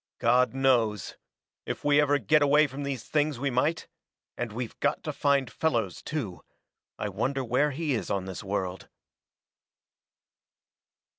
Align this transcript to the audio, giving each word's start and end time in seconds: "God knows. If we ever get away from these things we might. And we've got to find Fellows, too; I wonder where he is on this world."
"God 0.17 0.55
knows. 0.55 1.15
If 1.67 1.83
we 1.85 2.01
ever 2.01 2.17
get 2.17 2.41
away 2.41 2.65
from 2.65 2.81
these 2.81 3.03
things 3.03 3.37
we 3.37 3.51
might. 3.51 3.87
And 4.35 4.51
we've 4.51 4.75
got 4.79 5.03
to 5.03 5.13
find 5.13 5.47
Fellows, 5.51 6.01
too; 6.01 6.43
I 6.97 7.07
wonder 7.07 7.43
where 7.43 7.69
he 7.69 7.93
is 7.93 8.09
on 8.09 8.25
this 8.25 8.43
world." 8.43 8.89